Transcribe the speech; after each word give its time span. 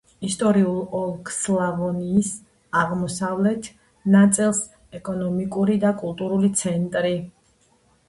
ისტორიულ 0.27 0.77
ოლქ 0.99 1.29
სლავონიის 1.35 2.31
აღმოსავლეთ 2.81 3.71
ნაწილის 4.19 4.65
ეკონომიკური 5.03 5.81
და 5.89 5.97
კულტურული 6.05 6.55
ცენტრი. 6.67 7.19